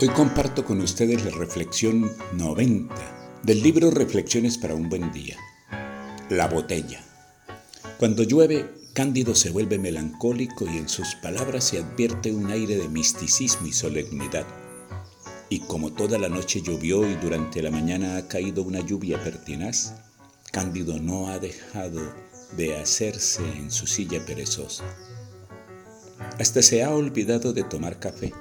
Hoy 0.00 0.06
comparto 0.10 0.64
con 0.64 0.80
ustedes 0.80 1.24
la 1.24 1.32
reflexión 1.32 2.12
90 2.34 3.40
del 3.42 3.64
libro 3.64 3.90
Reflexiones 3.90 4.56
para 4.56 4.76
un 4.76 4.88
buen 4.88 5.12
día. 5.12 5.36
La 6.30 6.46
botella. 6.46 7.02
Cuando 7.98 8.22
llueve, 8.22 8.64
Cándido 8.92 9.34
se 9.34 9.50
vuelve 9.50 9.76
melancólico 9.76 10.66
y 10.66 10.76
en 10.76 10.88
sus 10.88 11.16
palabras 11.16 11.64
se 11.64 11.78
advierte 11.78 12.30
un 12.30 12.48
aire 12.52 12.76
de 12.76 12.88
misticismo 12.88 13.66
y 13.66 13.72
solemnidad. 13.72 14.46
Y 15.48 15.60
como 15.60 15.92
toda 15.92 16.16
la 16.16 16.28
noche 16.28 16.62
llovió 16.62 17.04
y 17.04 17.16
durante 17.16 17.60
la 17.60 17.72
mañana 17.72 18.18
ha 18.18 18.28
caído 18.28 18.62
una 18.62 18.78
lluvia 18.78 19.20
pertinaz, 19.24 19.96
Cándido 20.52 21.00
no 21.00 21.26
ha 21.26 21.40
dejado 21.40 22.00
de 22.56 22.76
hacerse 22.76 23.42
en 23.56 23.72
su 23.72 23.88
silla 23.88 24.24
perezosa. 24.24 24.84
Hasta 26.38 26.62
se 26.62 26.84
ha 26.84 26.94
olvidado 26.94 27.52
de 27.52 27.64
tomar 27.64 27.98
café 27.98 28.32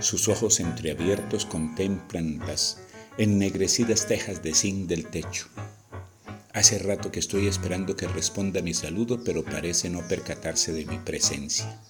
sus 0.00 0.28
ojos 0.28 0.60
entreabiertos 0.60 1.46
contemplan 1.46 2.38
las 2.40 2.78
ennegrecidas 3.16 4.06
tejas 4.06 4.42
de 4.42 4.54
zinc 4.54 4.88
del 4.88 5.06
techo. 5.06 5.46
Hace 6.52 6.78
rato 6.78 7.10
que 7.10 7.20
estoy 7.20 7.46
esperando 7.46 7.96
que 7.96 8.06
responda 8.06 8.62
mi 8.62 8.74
saludo, 8.74 9.22
pero 9.24 9.44
parece 9.44 9.90
no 9.90 10.06
percatarse 10.06 10.72
de 10.72 10.84
mi 10.86 10.98
presencia. 10.98 11.80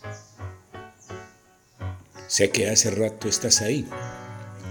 Sé 2.29 2.51
que 2.51 2.71
hace 2.71 2.91
rato 2.91 3.29
estás 3.29 3.61
ahí. 3.61 3.87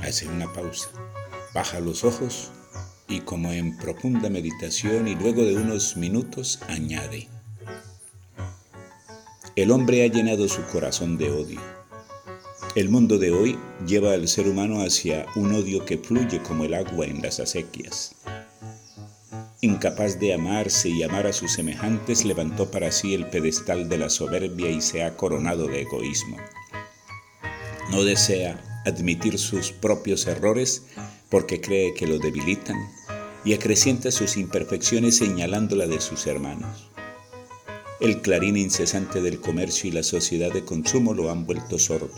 Hace 0.02 0.28
una 0.28 0.52
pausa. 0.52 0.90
Baja 1.54 1.80
los 1.80 2.04
ojos 2.04 2.52
y 3.08 3.22
como 3.22 3.52
en 3.52 3.78
profunda 3.78 4.30
meditación 4.30 5.08
y 5.08 5.16
luego 5.16 5.44
de 5.44 5.56
unos 5.56 5.96
minutos 5.96 6.60
añade. 6.68 7.28
El 9.56 9.70
hombre 9.70 10.04
ha 10.04 10.08
llenado 10.08 10.48
su 10.48 10.64
corazón 10.66 11.18
de 11.20 11.30
odio 11.30 11.83
el 12.76 12.90
mundo 12.90 13.20
de 13.20 13.32
hoy 13.32 13.60
lleva 13.86 14.14
al 14.14 14.28
ser 14.28 14.48
humano 14.48 14.82
hacia 14.82 15.28
un 15.36 15.54
odio 15.54 15.86
que 15.86 16.00
fluye 16.00 16.42
como 16.42 16.64
el 16.64 16.74
agua 16.74 17.06
en 17.06 17.22
las 17.22 17.40
acequias. 17.40 18.16
Incapaz 19.62 20.20
de 20.20 20.34
amarse 20.34 20.90
y 20.90 21.04
amar 21.04 21.28
a 21.28 21.34
sus 21.34 21.54
semejantes, 21.54 22.26
levantó 22.26 22.72
para 22.72 22.92
sí 22.92 23.14
el 23.14 23.28
pedestal 23.28 23.90
de 23.90 24.00
la 24.00 24.10
soberbia 24.10 24.72
y 24.72 24.82
se 24.82 25.04
ha 25.04 25.16
coronado 25.16 25.68
de 25.68 25.82
egoísmo. 25.82 26.38
No 27.92 28.04
desea 28.04 28.60
admitir 28.88 29.38
sus 29.38 29.72
propios 29.72 30.26
errores 30.26 30.84
porque 31.30 31.62
cree 31.62 31.94
que 31.94 32.08
lo 32.08 32.18
debilitan 32.18 32.78
y 33.46 33.54
acrecienta 33.54 34.10
sus 34.10 34.36
imperfecciones 34.36 35.18
señalándola 35.18 35.86
de 35.86 36.02
sus 36.02 36.26
hermanos. 36.26 36.90
El 38.00 38.22
clarín 38.22 38.58
incesante 38.58 39.22
del 39.22 39.40
comercio 39.40 39.90
y 39.90 39.94
la 39.94 40.04
sociedad 40.04 40.52
de 40.52 40.66
consumo 40.66 41.14
lo 41.14 41.30
han 41.30 41.46
vuelto 41.46 41.78
sordo 41.78 42.10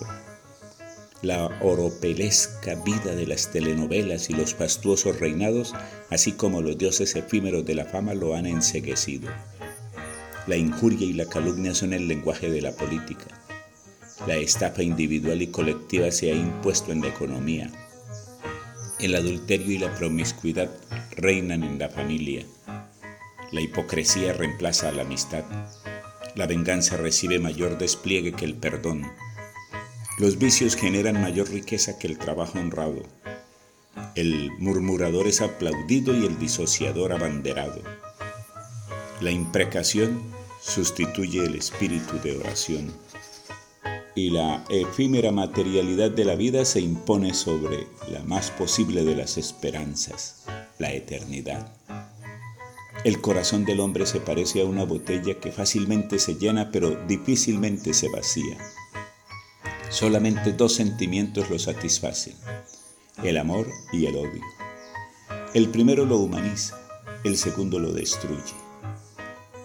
la 1.26 1.48
oropelesca 1.62 2.76
vida 2.76 3.16
de 3.16 3.26
las 3.26 3.52
telenovelas 3.52 4.30
y 4.30 4.34
los 4.34 4.54
fastuosos 4.54 5.20
reinados, 5.20 5.74
así 6.10 6.34
como 6.34 6.62
los 6.62 6.78
dioses 6.78 7.16
efímeros 7.16 7.66
de 7.66 7.76
la 7.76 7.86
fama, 7.86 8.14
lo 8.14 8.36
han 8.36 8.46
enseguecido. 8.46 9.30
La 10.48 10.56
injuria 10.56 11.08
y 11.08 11.14
la 11.14 11.26
calumnia 11.26 11.74
son 11.74 11.94
el 11.94 12.08
lenguaje 12.08 12.52
de 12.52 12.62
la 12.62 12.72
política. 12.72 13.26
La 14.28 14.36
estafa 14.36 14.84
individual 14.84 15.42
y 15.42 15.48
colectiva 15.48 16.12
se 16.12 16.32
ha 16.32 16.36
impuesto 16.36 16.92
en 16.92 17.02
la 17.02 17.08
economía. 17.08 17.72
El 19.00 19.16
adulterio 19.16 19.72
y 19.72 19.78
la 19.80 19.94
promiscuidad 19.96 20.70
reinan 21.16 21.64
en 21.64 21.80
la 21.80 21.90
familia. 21.90 22.46
La 23.52 23.62
hipocresía 23.62 24.34
reemplaza 24.34 24.90
a 24.90 24.92
la 24.92 25.02
amistad. 25.02 25.44
La 26.36 26.46
venganza 26.46 26.98
recibe 26.98 27.40
mayor 27.40 27.78
despliegue 27.78 28.34
que 28.34 28.46
el 28.46 28.56
perdón. 28.56 29.04
Los 30.18 30.38
vicios 30.38 30.78
generan 30.78 31.22
mayor 31.22 31.50
riqueza 31.50 32.00
que 32.00 32.08
el 32.08 32.18
trabajo 32.18 32.58
honrado. 32.58 33.04
El 34.16 34.50
murmurador 34.60 35.28
es 35.28 35.42
aplaudido 35.42 36.16
y 36.16 36.26
el 36.26 36.40
disociador 36.40 37.12
abanderado. 37.12 37.82
La 39.20 39.32
imprecación 39.32 40.22
sustituye 40.62 41.44
el 41.44 41.56
espíritu 41.56 42.18
de 42.24 42.38
oración. 42.38 42.94
Y 44.16 44.30
la 44.30 44.64
efímera 44.70 45.34
materialidad 45.34 46.12
de 46.12 46.24
la 46.24 46.36
vida 46.36 46.64
se 46.64 46.80
impone 46.80 47.34
sobre 47.34 47.86
la 48.10 48.24
más 48.24 48.52
posible 48.52 49.04
de 49.04 49.18
las 49.18 49.38
esperanzas, 49.38 50.46
la 50.80 50.94
eternidad. 50.94 51.74
El 53.04 53.20
corazón 53.20 53.66
del 53.66 53.82
hombre 53.82 54.06
se 54.06 54.22
parece 54.22 54.62
a 54.62 54.66
una 54.66 54.86
botella 54.86 55.42
que 55.42 55.52
fácilmente 55.52 56.20
se 56.20 56.36
llena 56.36 56.72
pero 56.72 57.06
difícilmente 57.06 57.94
se 57.94 58.08
vacía. 58.08 58.58
Solamente 59.90 60.52
dos 60.52 60.74
sentimientos 60.74 61.50
lo 61.50 61.60
satisfacen, 61.60 62.34
el 63.24 63.38
amor 63.38 63.68
y 63.94 64.08
el 64.08 64.16
odio. 64.16 64.42
El 65.54 65.70
primero 65.70 66.06
lo 66.06 66.18
humaniza, 66.18 66.78
el 67.24 67.38
segundo 67.38 67.80
lo 67.80 67.94
destruye. 67.94 68.56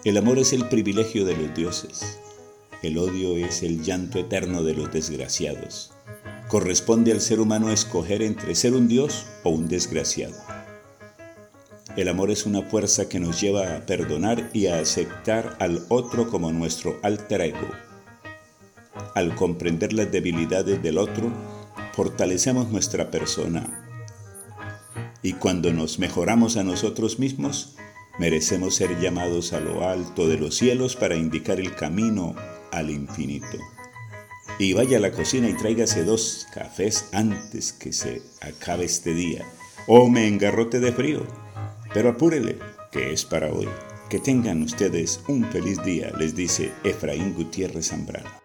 El 0.05 0.17
amor 0.17 0.39
es 0.39 0.53
el 0.53 0.69
privilegio 0.69 1.25
de 1.25 1.35
los 1.35 1.53
dioses, 1.55 2.19
el 2.81 2.97
odio 2.97 3.35
es 3.35 3.63
el 3.63 3.83
llanto 3.83 4.19
eterno 4.19 4.63
de 4.63 4.75
los 4.75 4.91
desgraciados. 4.93 5.91
Corresponde 6.47 7.11
al 7.11 7.21
ser 7.21 7.39
humano 7.39 7.71
escoger 7.71 8.21
entre 8.21 8.55
ser 8.55 8.73
un 8.73 8.87
dios 8.87 9.25
o 9.43 9.49
un 9.49 9.67
desgraciado. 9.67 10.35
El 11.97 12.07
amor 12.07 12.31
es 12.31 12.45
una 12.45 12.61
fuerza 12.61 13.09
que 13.09 13.19
nos 13.19 13.41
lleva 13.41 13.75
a 13.75 13.85
perdonar 13.85 14.49
y 14.53 14.67
a 14.67 14.79
aceptar 14.79 15.57
al 15.59 15.83
otro 15.89 16.29
como 16.29 16.51
nuestro 16.51 16.99
alter 17.03 17.41
ego 17.41 17.90
al 19.15 19.35
comprender 19.35 19.93
las 19.93 20.11
debilidades 20.11 20.81
del 20.81 20.97
otro, 20.97 21.31
fortalecemos 21.93 22.69
nuestra 22.69 23.11
persona. 23.11 23.87
Y 25.23 25.33
cuando 25.33 25.71
nos 25.71 25.99
mejoramos 25.99 26.57
a 26.57 26.63
nosotros 26.63 27.19
mismos, 27.19 27.75
merecemos 28.17 28.75
ser 28.75 28.99
llamados 28.99 29.53
a 29.53 29.59
lo 29.59 29.87
alto 29.87 30.27
de 30.27 30.37
los 30.37 30.55
cielos 30.55 30.95
para 30.95 31.15
indicar 31.15 31.59
el 31.59 31.75
camino 31.75 32.35
al 32.71 32.89
infinito. 32.89 33.57
Y 34.59 34.73
vaya 34.73 34.97
a 34.97 35.01
la 35.01 35.11
cocina 35.11 35.49
y 35.49 35.53
tráigase 35.53 36.03
dos 36.03 36.47
cafés 36.53 37.09
antes 37.13 37.73
que 37.73 37.93
se 37.93 38.21
acabe 38.41 38.85
este 38.85 39.13
día. 39.13 39.45
O 39.87 40.07
me 40.07 40.27
engarrote 40.27 40.79
de 40.79 40.91
frío. 40.91 41.25
Pero 41.93 42.09
apúrele, 42.09 42.59
que 42.91 43.11
es 43.11 43.25
para 43.25 43.51
hoy. 43.51 43.67
Que 44.09 44.19
tengan 44.19 44.61
ustedes 44.61 45.21
un 45.27 45.45
feliz 45.45 45.81
día, 45.83 46.11
les 46.17 46.35
dice 46.35 46.71
Efraín 46.83 47.33
Gutiérrez 47.33 47.89
Zambrano. 47.89 48.40